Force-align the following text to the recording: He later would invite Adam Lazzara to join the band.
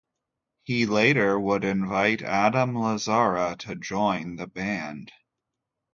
He 0.63 0.87
later 0.87 1.39
would 1.39 1.63
invite 1.63 2.23
Adam 2.23 2.73
Lazzara 2.73 3.55
to 3.59 3.75
join 3.75 4.35
the 4.37 4.47
band. 4.47 5.11